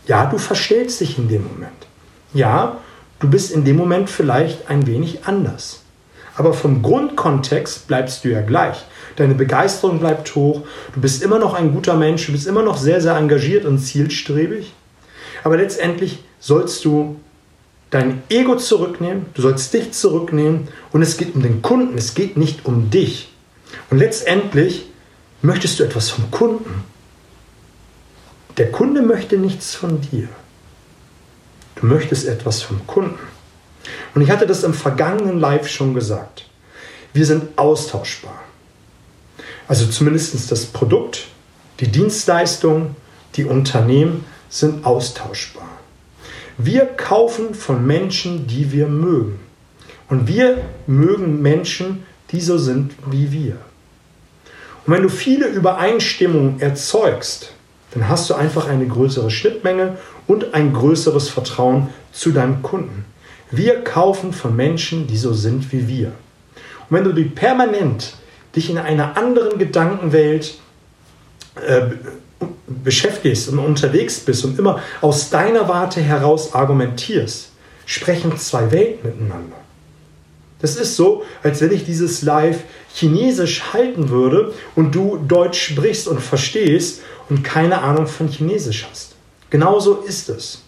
Ja, 0.07 0.27
du 0.27 0.39
verstellst 0.39 1.01
dich 1.01 1.19
in 1.19 1.29
dem 1.29 1.47
Moment. 1.47 1.87
Ja, 2.33 2.79
du 3.19 3.29
bist 3.29 3.51
in 3.51 3.65
dem 3.65 3.77
Moment 3.77 4.09
vielleicht 4.11 4.69
ein 4.69 4.87
wenig 4.87 5.27
anders. 5.27 5.83
Aber 6.37 6.55
vom 6.55 6.83
Grundkontext 6.83 7.87
bleibst 7.87 8.25
du 8.25 8.29
ja 8.29 8.41
gleich. 8.41 8.77
Deine 9.17 9.35
Begeisterung 9.35 9.99
bleibt 9.99 10.35
hoch, 10.35 10.63
du 10.95 11.01
bist 11.01 11.23
immer 11.23 11.39
noch 11.39 11.55
ein 11.55 11.73
guter 11.73 11.95
Mensch, 11.95 12.27
du 12.27 12.33
bist 12.33 12.47
immer 12.47 12.63
noch 12.63 12.77
sehr, 12.77 13.01
sehr 13.01 13.17
engagiert 13.17 13.65
und 13.65 13.79
zielstrebig. 13.79 14.73
Aber 15.45 15.57
letztendlich 15.57 16.23
sollst 16.39 16.85
du 16.85 17.17
dein 17.91 18.23
Ego 18.29 18.57
zurücknehmen, 18.57 19.27
du 19.35 19.43
sollst 19.43 19.73
dich 19.75 19.93
zurücknehmen 19.93 20.69
und 20.93 21.03
es 21.03 21.17
geht 21.17 21.35
um 21.35 21.43
den 21.43 21.61
Kunden, 21.63 21.99
es 21.99 22.15
geht 22.15 22.37
nicht 22.37 22.65
um 22.67 22.91
dich. 22.91 23.33
Und 23.91 23.99
letztendlich 23.99 24.87
möchtest 25.43 25.79
du 25.79 25.85
etwas 25.85 26.11
vom 26.11 26.31
Kunden. 26.31 26.85
Der 28.57 28.71
Kunde 28.71 29.03
möchte 29.03 29.37
nichts 29.37 29.75
von 29.75 30.01
dir. 30.01 30.29
Du 31.77 31.87
möchtest 31.87 32.27
etwas 32.27 32.63
vom 32.63 32.87
Kunden. 32.87 33.19
Und 34.15 34.23
ich 34.23 34.31
hatte 34.31 34.47
das 34.47 34.65
im 34.65 34.75
vergangenen 34.75 35.41
Live 35.41 35.69
schon 35.69 35.95
gesagt. 35.95 36.45
Wir 37.13 37.25
sind 37.27 37.59
austauschbar. 37.59 38.39
Also 39.71 39.87
zumindest 39.87 40.51
das 40.51 40.67
Produkt, 40.67 41.29
die 41.79 41.87
Dienstleistung, 41.87 42.97
die 43.37 43.45
Unternehmen 43.45 44.25
sind 44.49 44.85
austauschbar. 44.85 45.69
Wir 46.59 46.87
kaufen 46.87 47.55
von 47.55 47.87
Menschen, 47.87 48.49
die 48.49 48.73
wir 48.73 48.89
mögen. 48.89 49.39
Und 50.09 50.27
wir 50.27 50.59
mögen 50.89 51.41
Menschen, 51.41 52.03
die 52.33 52.41
so 52.41 52.59
sind 52.59 52.95
wie 53.13 53.31
wir. 53.31 53.59
Und 54.87 54.95
wenn 54.95 55.05
du 55.05 55.09
viele 55.09 55.47
Übereinstimmungen 55.47 56.61
erzeugst, 56.61 57.53
dann 57.93 58.09
hast 58.09 58.29
du 58.29 58.35
einfach 58.35 58.67
eine 58.67 58.89
größere 58.89 59.31
Schnittmenge 59.31 59.99
und 60.27 60.53
ein 60.53 60.73
größeres 60.73 61.29
Vertrauen 61.29 61.91
zu 62.11 62.33
deinem 62.33 62.63
Kunden. 62.63 63.05
Wir 63.53 63.85
kaufen 63.85 64.33
von 64.33 64.57
Menschen, 64.57 65.07
die 65.07 65.17
so 65.17 65.33
sind 65.33 65.71
wie 65.71 65.87
wir. 65.87 66.09
Und 66.09 66.97
wenn 66.97 67.05
du 67.05 67.13
die 67.13 67.27
permanent 67.27 68.15
dich 68.55 68.71
in 68.71 68.79
einer 68.79 69.17
anderen 69.17 69.59
Gedankenwelt 69.59 70.59
äh, 71.67 71.83
beschäftigst 72.67 73.49
und 73.49 73.59
unterwegs 73.59 74.21
bist 74.21 74.45
und 74.45 74.59
immer 74.59 74.81
aus 75.01 75.31
deiner 75.31 75.69
Warte 75.69 76.01
heraus 76.01 76.55
argumentierst, 76.55 77.51
sprechen 77.87 78.37
zwei 78.39 78.71
Welten 78.73 79.11
miteinander. 79.11 79.57
Das 80.61 80.77
ist 80.77 80.97
so, 80.97 81.25
als 81.43 81.61
wenn 81.61 81.73
ich 81.73 81.85
dieses 81.85 82.23
Live 82.23 82.61
chinesisch 82.93 83.73
halten 83.73 84.11
würde 84.11 84.53
und 84.77 84.95
du 84.95 85.17
Deutsch 85.17 85.61
sprichst 85.73 86.07
und 86.07 86.21
verstehst 86.21 87.01
und 87.29 87.43
keine 87.43 87.81
Ahnung 87.81 88.07
von 88.07 88.29
Chinesisch 88.29 88.87
hast. 88.89 89.15
Genauso 89.49 89.97
ist 89.97 90.29
es. 90.29 90.63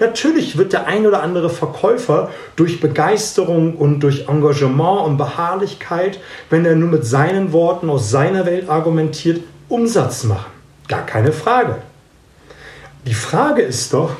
Natürlich 0.00 0.56
wird 0.56 0.72
der 0.72 0.86
ein 0.86 1.06
oder 1.06 1.22
andere 1.22 1.50
Verkäufer 1.50 2.30
durch 2.54 2.80
Begeisterung 2.80 3.76
und 3.76 4.00
durch 4.00 4.28
Engagement 4.28 5.06
und 5.06 5.16
Beharrlichkeit, 5.16 6.18
wenn 6.50 6.64
er 6.64 6.74
nur 6.74 6.88
mit 6.88 7.04
seinen 7.04 7.52
Worten 7.52 7.90
aus 7.90 8.10
seiner 8.10 8.46
Welt 8.46 8.68
argumentiert, 8.68 9.42
Umsatz 9.68 10.24
machen. 10.24 10.50
Gar 10.88 11.04
keine 11.06 11.32
Frage. 11.32 11.76
Die 13.06 13.14
Frage 13.14 13.62
ist 13.62 13.92
doch, 13.92 14.12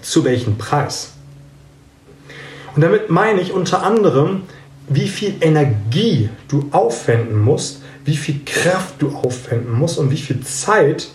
zu 0.00 0.24
welchem 0.24 0.58
Preis? 0.58 1.12
Und 2.74 2.82
damit 2.82 3.10
meine 3.10 3.40
ich 3.40 3.52
unter 3.52 3.82
anderem, 3.82 4.42
wie 4.88 5.08
viel 5.08 5.36
Energie 5.40 6.28
du 6.48 6.68
aufwenden 6.72 7.40
musst, 7.40 7.82
wie 8.04 8.16
viel 8.16 8.40
Kraft 8.44 8.94
du 8.98 9.16
aufwenden 9.16 9.72
musst 9.72 9.98
und 9.98 10.10
wie 10.10 10.18
viel 10.18 10.40
Zeit 10.42 11.08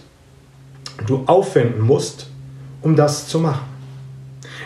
du 1.05 1.23
aufwenden 1.27 1.81
musst, 1.81 2.28
um 2.81 2.95
das 2.95 3.27
zu 3.27 3.39
machen. 3.39 3.65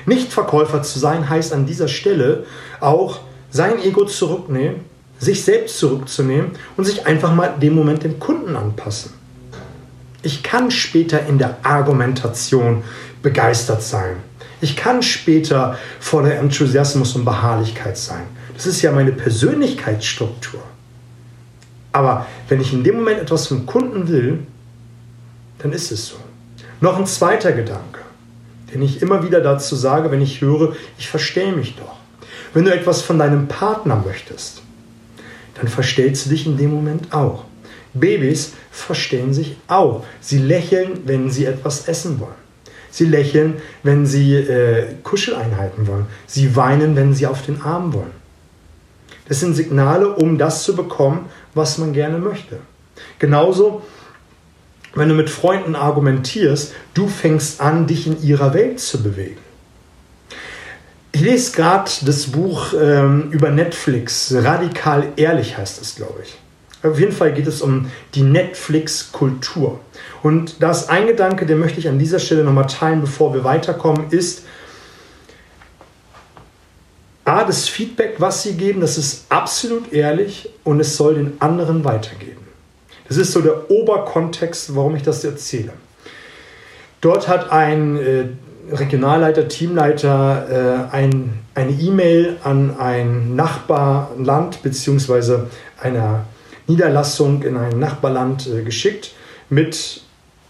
Nicht 0.05 0.33
Verkäufer 0.33 0.81
zu 0.81 0.99
sein 0.99 1.29
heißt 1.29 1.53
an 1.53 1.65
dieser 1.65 1.87
Stelle 1.87 2.45
auch 2.79 3.19
sein 3.51 3.81
Ego 3.81 4.05
zurücknehmen, 4.05 4.81
sich 5.19 5.43
selbst 5.43 5.77
zurückzunehmen 5.79 6.51
und 6.75 6.85
sich 6.85 7.05
einfach 7.05 7.33
mal 7.33 7.55
dem 7.59 7.75
Moment 7.75 8.03
dem 8.03 8.19
Kunden 8.19 8.55
anpassen. 8.55 9.13
Ich 10.21 10.43
kann 10.43 10.71
später 10.71 11.25
in 11.25 11.37
der 11.37 11.57
Argumentation 11.63 12.83
begeistert 13.21 13.83
sein. 13.83 14.17
Ich 14.61 14.75
kann 14.75 15.03
später 15.03 15.77
voller 15.99 16.35
Enthusiasmus 16.35 17.15
und 17.15 17.25
Beharrlichkeit 17.25 17.97
sein. 17.97 18.23
Das 18.53 18.65
ist 18.65 18.81
ja 18.81 18.91
meine 18.91 19.11
Persönlichkeitsstruktur. 19.11 20.61
Aber 21.91 22.25
wenn 22.47 22.61
ich 22.61 22.73
in 22.73 22.83
dem 22.83 22.95
Moment 22.95 23.19
etwas 23.19 23.47
vom 23.47 23.65
Kunden 23.65 24.07
will, 24.07 24.39
dann 25.59 25.71
ist 25.73 25.91
es 25.91 26.07
so. 26.07 26.15
Noch 26.81 26.97
ein 26.97 27.05
zweiter 27.05 27.51
Gedanke, 27.51 27.99
den 28.73 28.81
ich 28.81 29.01
immer 29.01 29.23
wieder 29.23 29.41
dazu 29.41 29.75
sage, 29.75 30.11
wenn 30.11 30.21
ich 30.21 30.41
höre, 30.41 30.75
ich 30.97 31.09
verstehe 31.09 31.53
mich 31.53 31.75
doch. 31.75 31.95
Wenn 32.53 32.65
du 32.65 32.73
etwas 32.73 33.01
von 33.01 33.19
deinem 33.19 33.47
Partner 33.47 34.01
möchtest, 34.05 34.61
dann 35.55 35.67
verstellst 35.67 36.25
du 36.25 36.29
dich 36.31 36.45
in 36.45 36.57
dem 36.57 36.71
Moment 36.71 37.13
auch. 37.13 37.45
Babys 37.93 38.53
verstehen 38.71 39.33
sich 39.33 39.57
auch. 39.67 40.03
Sie 40.19 40.39
lächeln, 40.39 41.01
wenn 41.05 41.29
sie 41.29 41.45
etwas 41.45 41.87
essen 41.87 42.19
wollen. 42.19 42.43
Sie 42.89 43.05
lächeln, 43.05 43.55
wenn 43.81 44.05
sie 44.05 44.35
äh, 44.35 44.85
Kuscheleinheiten 45.03 45.87
wollen. 45.87 46.05
Sie 46.27 46.55
weinen, 46.55 46.95
wenn 46.95 47.13
sie 47.13 47.27
auf 47.27 47.43
den 47.45 47.61
Arm 47.61 47.93
wollen. 47.93 48.11
Das 49.27 49.39
sind 49.39 49.55
Signale, 49.55 50.09
um 50.09 50.37
das 50.37 50.63
zu 50.63 50.75
bekommen, 50.75 51.29
was 51.53 51.77
man 51.77 51.93
gerne 51.93 52.17
möchte. 52.17 52.57
Genauso, 53.19 53.81
wenn 54.95 55.09
du 55.09 55.15
mit 55.15 55.29
Freunden 55.29 55.75
argumentierst, 55.75 56.73
du 56.93 57.07
fängst 57.07 57.61
an, 57.61 57.87
dich 57.87 58.07
in 58.07 58.21
ihrer 58.21 58.53
Welt 58.53 58.79
zu 58.79 59.01
bewegen. 59.01 59.39
Ich 61.11 61.21
lese 61.21 61.51
gerade 61.51 61.91
das 62.01 62.27
Buch 62.27 62.73
ähm, 62.73 63.29
über 63.31 63.51
Netflix, 63.51 64.33
Radikal 64.35 65.09
Ehrlich 65.15 65.57
heißt 65.57 65.81
es, 65.81 65.95
glaube 65.95 66.21
ich. 66.23 66.37
Auf 66.83 66.99
jeden 66.99 67.13
Fall 67.13 67.33
geht 67.33 67.47
es 67.47 67.61
um 67.61 67.89
die 68.13 68.23
Netflix-Kultur. 68.23 69.79
Und 70.21 70.61
das 70.61 70.89
ein 70.89 71.07
Gedanke, 71.07 71.45
den 71.45 71.59
möchte 71.59 71.79
ich 71.79 71.87
an 71.87 71.97
dieser 71.97 72.19
Stelle 72.19 72.43
nochmal 72.43 72.67
teilen, 72.67 73.01
bevor 73.01 73.33
wir 73.33 73.43
weiterkommen, 73.43 74.09
ist, 74.09 74.43
A, 77.25 77.45
das 77.45 77.69
Feedback, 77.69 78.15
was 78.17 78.43
sie 78.43 78.55
geben, 78.55 78.81
das 78.81 78.97
ist 78.97 79.27
absolut 79.29 79.93
ehrlich 79.93 80.49
und 80.65 80.81
es 80.81 80.97
soll 80.97 81.15
den 81.15 81.41
anderen 81.41 81.85
weitergeben. 81.85 82.42
Das 83.13 83.27
ist 83.27 83.33
so 83.33 83.41
der 83.41 83.69
Oberkontext, 83.69 84.75
warum 84.75 84.95
ich 84.95 85.03
das 85.03 85.23
erzähle. 85.23 85.73
Dort 86.99 87.27
hat 87.27 87.51
ein 87.51 87.95
äh, 87.97 88.25
Regionalleiter, 88.71 89.47
Teamleiter 89.47 90.89
äh, 90.89 90.95
ein, 90.95 91.41
eine 91.53 91.71
E-Mail 91.73 92.37
an 92.43 92.75
ein 92.79 93.35
Nachbarland 93.35 94.63
bzw. 94.63 95.41
einer 95.79 96.25
Niederlassung 96.65 97.43
in 97.43 97.55
ein 97.55 97.77
Nachbarland 97.77 98.47
äh, 98.47 98.63
geschickt 98.63 99.11
mit 99.47 100.01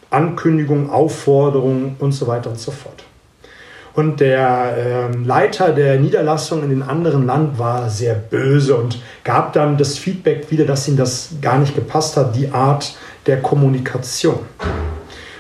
Ankündigung, 0.10 0.90
Aufforderung 0.90 1.98
und 2.00 2.14
so 2.14 2.28
weiter 2.28 2.50
und 2.50 2.60
so 2.60 2.72
fort. 2.72 3.04
Und 3.96 4.20
der 4.20 5.12
äh, 5.14 5.18
Leiter 5.18 5.72
der 5.72 6.00
Niederlassung 6.00 6.64
in 6.64 6.70
dem 6.70 6.82
anderen 6.82 7.28
Land 7.28 7.60
war 7.60 7.90
sehr 7.90 8.16
böse 8.16 8.76
und 8.76 9.00
gab 9.24 9.54
dann 9.54 9.78
das 9.78 10.00
Feedback 10.00 10.50
wieder, 10.50 10.66
dass 10.66 10.88
ihm 10.88 10.98
das 10.98 11.30
gar 11.42 11.60
nicht 11.60 11.76
gepasst 11.76 12.18
hat, 12.18 12.36
die 12.36 12.50
Art 12.50 12.96
der 13.28 13.42
Kommunikation. 13.42 14.40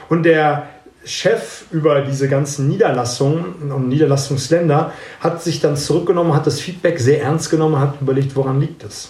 Und 0.08 0.24
der 0.24 0.68
Chef 1.04 1.66
über 1.72 2.02
diese 2.02 2.30
ganzen 2.30 2.68
Niederlassungen 2.70 3.72
und 3.72 3.90
Niederlassungsländer 3.90 4.94
hat 5.20 5.42
sich 5.42 5.60
dann 5.60 5.76
zurückgenommen, 5.76 6.34
hat 6.34 6.48
das 6.48 6.60
Feedback 6.60 7.00
sehr 7.00 7.24
ernst 7.24 7.50
genommen, 7.50 7.80
hat 7.80 8.00
überlegt, 8.00 8.36
woran 8.36 8.62
liegt 8.62 8.84
es. 8.84 9.10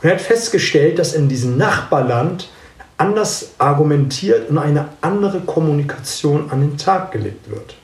Und 0.00 0.08
er 0.08 0.16
hat 0.16 0.22
festgestellt, 0.22 0.98
dass 0.98 1.12
in 1.12 1.28
diesem 1.28 1.56
Nachbarland 1.58 2.48
anders 2.96 3.52
argumentiert 3.58 4.48
und 4.48 4.58
eine 4.58 4.88
andere 5.02 5.40
Kommunikation 5.40 6.50
an 6.50 6.60
den 6.62 6.78
Tag 6.78 7.12
gelegt 7.12 7.50
wird. 7.50 7.76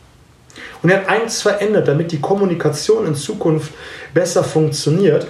Und 0.83 0.91
er 0.91 1.01
hat 1.01 1.09
eins 1.09 1.43
verändert, 1.43 1.89
damit 1.89 2.13
die 2.13 2.21
Kommunikation 2.21 3.07
in 3.07 3.15
Zukunft 3.15 3.73
besser 4.15 4.45
funktioniert. 4.45 5.27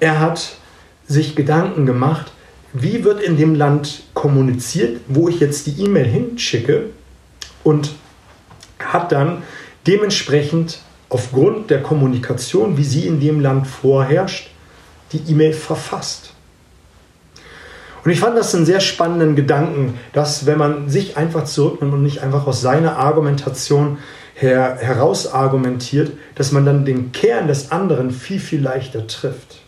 Er 0.00 0.20
hat 0.20 0.56
sich 1.06 1.36
Gedanken 1.36 1.86
gemacht, 1.86 2.32
wie 2.72 3.04
wird 3.04 3.20
in 3.20 3.36
dem 3.36 3.54
Land 3.54 4.02
kommuniziert, 4.14 5.00
wo 5.06 5.28
ich 5.28 5.40
jetzt 5.40 5.66
die 5.66 5.84
E-Mail 5.84 6.06
hinschicke 6.06 6.86
und 7.62 7.92
hat 8.78 9.12
dann 9.12 9.42
dementsprechend 9.86 10.80
aufgrund 11.08 11.70
der 11.70 11.82
Kommunikation, 11.82 12.76
wie 12.76 12.84
sie 12.84 13.06
in 13.06 13.20
dem 13.20 13.40
Land 13.40 13.66
vorherrscht, 13.66 14.50
die 15.12 15.20
E-Mail 15.30 15.52
verfasst. 15.52 16.32
Und 18.04 18.10
ich 18.10 18.20
fand 18.20 18.36
das 18.36 18.54
einen 18.54 18.66
sehr 18.66 18.80
spannenden 18.80 19.36
Gedanken, 19.36 19.98
dass 20.12 20.44
wenn 20.44 20.58
man 20.58 20.88
sich 20.88 21.16
einfach 21.16 21.44
zurücknimmt 21.44 21.94
und 21.94 22.02
nicht 22.02 22.22
einfach 22.22 22.46
aus 22.46 22.60
seiner 22.60 22.98
Argumentation 22.98 23.98
her, 24.34 24.76
heraus 24.80 25.26
argumentiert, 25.26 26.12
dass 26.34 26.52
man 26.52 26.64
dann 26.64 26.84
den 26.84 27.12
Kern 27.12 27.48
des 27.48 27.70
anderen 27.70 28.10
viel, 28.10 28.40
viel 28.40 28.60
leichter 28.60 29.06
trifft. 29.06 29.60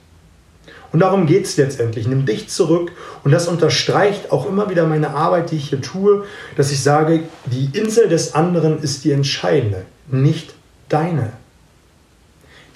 Und 0.93 1.01
darum 1.01 1.27
geht 1.27 1.45
es 1.45 1.57
letztendlich. 1.57 2.07
Nimm 2.07 2.27
dich 2.27 2.49
zurück 2.49 2.93
und 3.23 3.31
das 3.31 3.49
unterstreicht 3.49 4.33
auch 4.33 4.49
immer 4.49 4.71
wieder 4.71 4.87
meine 4.87 5.11
Arbeit, 5.11 5.51
die 5.51 5.57
ich 5.57 5.69
hier 5.69 5.81
tue, 5.81 6.25
dass 6.57 6.73
ich 6.73 6.83
sage, 6.83 7.25
die 7.47 7.77
Insel 7.79 8.09
des 8.09 8.35
anderen 8.35 8.83
ist 8.83 9.05
die 9.05 9.13
entscheidende, 9.13 9.85
nicht 10.09 10.55
deine. 10.89 11.33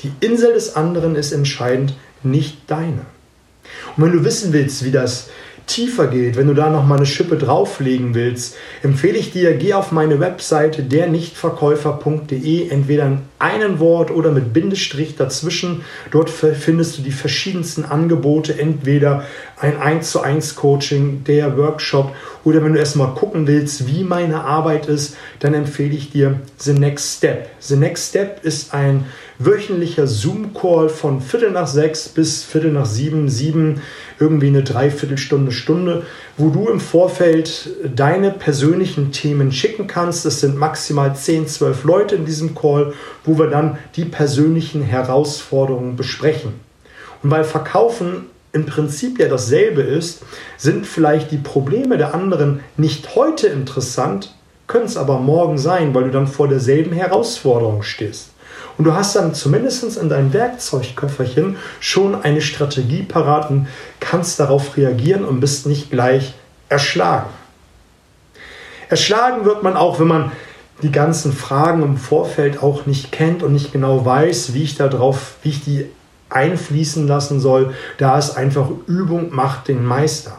Die 0.02 0.12
Insel 0.20 0.52
des 0.54 0.76
anderen 0.76 1.14
ist 1.14 1.32
entscheidend, 1.32 1.94
nicht 2.22 2.58
deine. 2.66 3.06
Und 3.96 4.04
wenn 4.04 4.12
du 4.12 4.24
wissen 4.24 4.52
willst, 4.52 4.84
wie 4.84 4.90
das 4.90 5.28
tiefer 5.70 6.08
geht, 6.08 6.36
wenn 6.36 6.48
du 6.48 6.54
da 6.54 6.68
noch 6.68 6.84
mal 6.84 6.96
eine 6.96 7.06
Schippe 7.06 7.36
drauflegen 7.36 8.14
willst, 8.14 8.56
empfehle 8.82 9.16
ich 9.16 9.30
dir, 9.30 9.54
geh 9.54 9.74
auf 9.74 9.92
meine 9.92 10.18
Webseite 10.18 10.82
dernichtverkäufer.de, 10.82 12.68
entweder 12.68 13.06
in 13.06 13.18
einem 13.38 13.78
Wort 13.78 14.10
oder 14.10 14.32
mit 14.32 14.52
Bindestrich 14.52 15.16
dazwischen. 15.16 15.82
Dort 16.10 16.28
findest 16.28 16.98
du 16.98 17.02
die 17.02 17.12
verschiedensten 17.12 17.84
Angebote, 17.84 18.58
entweder 18.58 19.24
ein 19.58 19.78
1 19.78 20.10
zu 20.10 20.20
1 20.20 20.56
Coaching, 20.56 21.22
der 21.24 21.56
Workshop 21.56 22.12
oder 22.42 22.64
wenn 22.64 22.72
du 22.72 22.78
erstmal 22.78 23.14
gucken 23.14 23.46
willst, 23.46 23.86
wie 23.86 24.02
meine 24.02 24.42
Arbeit 24.44 24.86
ist, 24.86 25.16
dann 25.40 25.54
empfehle 25.54 25.94
ich 25.94 26.10
dir 26.10 26.40
The 26.58 26.72
Next 26.72 27.18
Step. 27.18 27.50
The 27.60 27.76
Next 27.76 28.08
Step 28.08 28.44
ist 28.44 28.72
ein 28.72 29.04
wöchentlicher 29.38 30.06
Zoom-Call 30.06 30.88
von 30.88 31.20
Viertel 31.20 31.50
nach 31.50 31.66
sechs 31.66 32.08
bis 32.08 32.42
Viertel 32.44 32.72
nach 32.72 32.86
sieben, 32.86 33.28
sieben, 33.28 33.80
irgendwie 34.20 34.48
eine 34.48 34.62
Dreiviertelstunde, 34.62 35.50
Stunde, 35.50 36.04
wo 36.36 36.50
du 36.50 36.68
im 36.68 36.78
Vorfeld 36.78 37.70
deine 37.96 38.30
persönlichen 38.30 39.12
Themen 39.12 39.50
schicken 39.50 39.86
kannst. 39.86 40.26
Es 40.26 40.40
sind 40.40 40.56
maximal 40.56 41.16
10, 41.16 41.48
12 41.48 41.84
Leute 41.84 42.14
in 42.16 42.26
diesem 42.26 42.54
Call, 42.54 42.92
wo 43.24 43.38
wir 43.38 43.46
dann 43.46 43.78
die 43.96 44.04
persönlichen 44.04 44.82
Herausforderungen 44.82 45.96
besprechen. 45.96 46.52
Und 47.22 47.30
weil 47.30 47.44
Verkaufen 47.44 48.26
im 48.52 48.66
Prinzip 48.66 49.18
ja 49.18 49.28
dasselbe 49.28 49.80
ist, 49.80 50.22
sind 50.58 50.86
vielleicht 50.86 51.30
die 51.30 51.38
Probleme 51.38 51.96
der 51.96 52.14
anderen 52.14 52.60
nicht 52.76 53.16
heute 53.16 53.46
interessant, 53.46 54.34
können 54.66 54.84
es 54.84 54.96
aber 54.96 55.18
morgen 55.18 55.56
sein, 55.56 55.94
weil 55.94 56.04
du 56.04 56.10
dann 56.10 56.26
vor 56.26 56.46
derselben 56.46 56.92
Herausforderung 56.92 57.82
stehst. 57.82 58.30
Und 58.80 58.84
du 58.84 58.94
hast 58.94 59.14
dann 59.14 59.34
zumindest 59.34 59.98
in 59.98 60.08
deinem 60.08 60.32
Werkzeugköfferchen 60.32 61.58
schon 61.80 62.14
eine 62.14 62.40
Strategie 62.40 63.02
parat 63.02 63.50
und 63.50 63.68
kannst 64.00 64.40
darauf 64.40 64.74
reagieren 64.74 65.26
und 65.26 65.38
bist 65.38 65.66
nicht 65.66 65.90
gleich 65.90 66.32
erschlagen. 66.70 67.28
Erschlagen 68.88 69.44
wird 69.44 69.62
man 69.62 69.76
auch, 69.76 70.00
wenn 70.00 70.06
man 70.06 70.32
die 70.80 70.90
ganzen 70.90 71.34
Fragen 71.34 71.82
im 71.82 71.98
Vorfeld 71.98 72.62
auch 72.62 72.86
nicht 72.86 73.12
kennt 73.12 73.42
und 73.42 73.52
nicht 73.52 73.70
genau 73.70 74.06
weiß, 74.06 74.54
wie 74.54 74.62
ich 74.62 74.76
darauf, 74.76 75.34
wie 75.42 75.50
ich 75.50 75.62
die 75.62 75.84
einfließen 76.30 77.06
lassen 77.06 77.38
soll. 77.38 77.74
Da 77.98 78.16
ist 78.16 78.38
einfach 78.38 78.70
Übung 78.86 79.28
macht 79.34 79.68
den 79.68 79.84
Meister. 79.84 80.38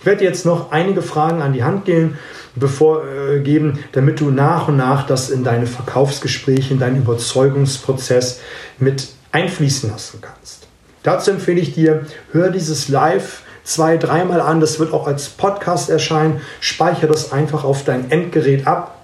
Ich 0.00 0.06
werde 0.06 0.24
jetzt 0.24 0.46
noch 0.46 0.70
einige 0.70 1.02
Fragen 1.02 1.42
an 1.42 1.52
die 1.52 1.64
Hand 1.64 1.84
gehen, 1.84 2.18
bevor, 2.54 3.04
äh, 3.04 3.40
geben, 3.40 3.80
damit 3.92 4.20
du 4.20 4.30
nach 4.30 4.68
und 4.68 4.76
nach 4.76 5.06
das 5.06 5.30
in 5.30 5.44
deine 5.44 5.66
Verkaufsgespräche, 5.66 6.74
in 6.74 6.80
deinen 6.80 6.98
Überzeugungsprozess 6.98 8.40
mit 8.78 9.08
einfließen 9.32 9.90
lassen 9.90 10.20
kannst. 10.20 10.66
Dazu 11.02 11.30
empfehle 11.30 11.60
ich 11.60 11.74
dir, 11.74 12.06
hör 12.32 12.50
dieses 12.50 12.88
Live 12.88 13.42
zwei, 13.64 13.96
dreimal 13.96 14.40
an. 14.40 14.60
Das 14.60 14.78
wird 14.78 14.92
auch 14.92 15.06
als 15.06 15.28
Podcast 15.28 15.90
erscheinen. 15.90 16.40
Speichere 16.60 17.06
das 17.08 17.32
einfach 17.32 17.64
auf 17.64 17.84
dein 17.84 18.10
Endgerät 18.10 18.66
ab 18.66 18.98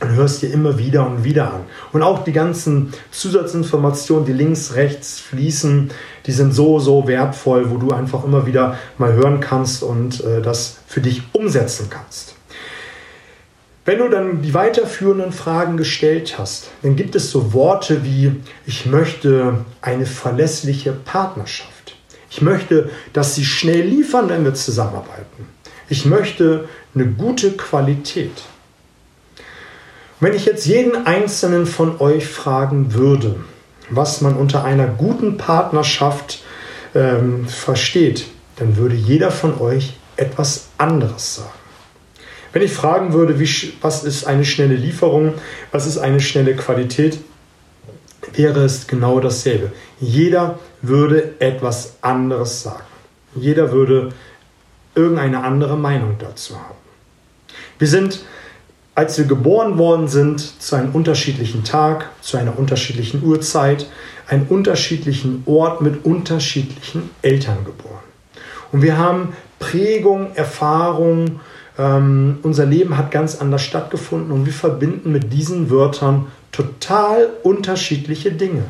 und 0.00 0.14
hörst 0.14 0.42
dir 0.42 0.52
immer 0.52 0.78
wieder 0.78 1.06
und 1.06 1.24
wieder 1.24 1.52
an. 1.52 1.60
Und 1.92 2.02
auch 2.02 2.22
die 2.22 2.32
ganzen 2.32 2.92
Zusatzinformationen, 3.10 4.26
die 4.26 4.32
links, 4.32 4.74
rechts 4.74 5.18
fließen, 5.18 5.90
die 6.28 6.32
sind 6.32 6.52
so, 6.52 6.78
so 6.78 7.08
wertvoll, 7.08 7.70
wo 7.70 7.78
du 7.78 7.90
einfach 7.90 8.22
immer 8.22 8.44
wieder 8.44 8.76
mal 8.98 9.14
hören 9.14 9.40
kannst 9.40 9.82
und 9.82 10.22
äh, 10.22 10.42
das 10.42 10.76
für 10.86 11.00
dich 11.00 11.22
umsetzen 11.32 11.88
kannst. 11.88 12.34
Wenn 13.86 13.98
du 13.98 14.10
dann 14.10 14.42
die 14.42 14.52
weiterführenden 14.52 15.32
Fragen 15.32 15.78
gestellt 15.78 16.38
hast, 16.38 16.68
dann 16.82 16.96
gibt 16.96 17.16
es 17.16 17.30
so 17.30 17.54
Worte 17.54 18.04
wie, 18.04 18.32
ich 18.66 18.84
möchte 18.84 19.64
eine 19.80 20.04
verlässliche 20.04 20.92
Partnerschaft. 20.92 21.96
Ich 22.30 22.42
möchte, 22.42 22.90
dass 23.14 23.34
sie 23.34 23.46
schnell 23.46 23.86
liefern, 23.86 24.28
wenn 24.28 24.44
wir 24.44 24.52
zusammenarbeiten. 24.52 25.48
Ich 25.88 26.04
möchte 26.04 26.68
eine 26.94 27.06
gute 27.06 27.52
Qualität. 27.52 28.42
Wenn 30.20 30.34
ich 30.34 30.44
jetzt 30.44 30.66
jeden 30.66 31.06
einzelnen 31.06 31.64
von 31.64 31.98
euch 32.02 32.26
fragen 32.26 32.92
würde, 32.92 33.36
was 33.90 34.20
man 34.20 34.36
unter 34.36 34.64
einer 34.64 34.86
guten 34.86 35.36
Partnerschaft 35.36 36.42
ähm, 36.94 37.46
versteht, 37.46 38.26
dann 38.56 38.76
würde 38.76 38.94
jeder 38.94 39.30
von 39.30 39.60
euch 39.60 39.94
etwas 40.16 40.68
anderes 40.78 41.36
sagen. 41.36 41.50
Wenn 42.52 42.62
ich 42.62 42.72
fragen 42.72 43.12
würde, 43.12 43.38
wie, 43.38 43.72
was 43.82 44.04
ist 44.04 44.26
eine 44.26 44.44
schnelle 44.44 44.74
Lieferung, 44.74 45.34
was 45.70 45.86
ist 45.86 45.98
eine 45.98 46.20
schnelle 46.20 46.56
Qualität, 46.56 47.18
wäre 48.32 48.64
es 48.64 48.86
genau 48.86 49.20
dasselbe. 49.20 49.72
Jeder 50.00 50.58
würde 50.82 51.34
etwas 51.40 51.94
anderes 52.00 52.62
sagen. 52.62 52.84
Jeder 53.34 53.72
würde 53.72 54.10
irgendeine 54.94 55.44
andere 55.44 55.76
Meinung 55.76 56.16
dazu 56.18 56.56
haben. 56.56 56.74
Wir 57.78 57.88
sind, 57.88 58.24
als 58.98 59.16
wir 59.16 59.26
geboren 59.26 59.78
worden 59.78 60.08
sind, 60.08 60.60
zu 60.60 60.74
einem 60.74 60.90
unterschiedlichen 60.92 61.62
Tag, 61.62 62.10
zu 62.20 62.36
einer 62.36 62.58
unterschiedlichen 62.58 63.22
Uhrzeit, 63.22 63.86
einem 64.26 64.46
unterschiedlichen 64.48 65.44
Ort 65.46 65.82
mit 65.82 66.04
unterschiedlichen 66.04 67.08
Eltern 67.22 67.64
geboren. 67.64 68.02
Und 68.72 68.82
wir 68.82 68.98
haben 68.98 69.34
Prägung, 69.60 70.34
Erfahrung, 70.34 71.38
ähm, 71.78 72.38
unser 72.42 72.66
Leben 72.66 72.98
hat 72.98 73.12
ganz 73.12 73.36
anders 73.36 73.62
stattgefunden 73.62 74.32
und 74.32 74.46
wir 74.46 74.52
verbinden 74.52 75.12
mit 75.12 75.32
diesen 75.32 75.70
Wörtern 75.70 76.26
total 76.50 77.28
unterschiedliche 77.44 78.32
Dinge. 78.32 78.64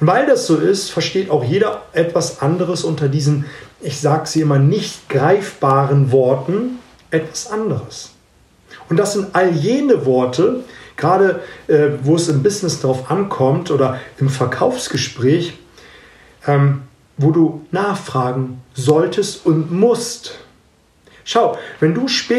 Und 0.00 0.08
weil 0.08 0.26
das 0.26 0.48
so 0.48 0.56
ist, 0.56 0.90
versteht 0.90 1.30
auch 1.30 1.44
jeder 1.44 1.82
etwas 1.92 2.42
anderes 2.42 2.82
unter 2.82 3.06
diesen, 3.06 3.44
ich 3.80 4.00
sage 4.00 4.26
sie 4.26 4.40
immer, 4.40 4.58
nicht 4.58 5.08
greifbaren 5.08 6.10
Worten 6.10 6.80
etwas 7.12 7.52
anderes. 7.52 8.14
Und 8.90 8.96
das 8.96 9.14
sind 9.14 9.34
all 9.34 9.52
jene 9.52 10.04
Worte, 10.04 10.64
gerade 10.96 11.40
äh, 11.68 11.90
wo 12.02 12.16
es 12.16 12.28
im 12.28 12.42
Business 12.42 12.80
darauf 12.80 13.10
ankommt 13.10 13.70
oder 13.70 13.98
im 14.18 14.28
Verkaufsgespräch, 14.28 15.56
ähm, 16.46 16.82
wo 17.16 17.30
du 17.30 17.64
nachfragen 17.70 18.60
solltest 18.74 19.46
und 19.46 19.72
musst. 19.72 20.38
Schau, 21.24 21.56
wenn 21.78 21.94
du 21.94 22.08
später 22.08 22.38